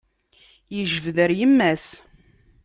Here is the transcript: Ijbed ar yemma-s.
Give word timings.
Ijbed 0.79 1.17
ar 1.23 1.31
yemma-s. 1.39 1.85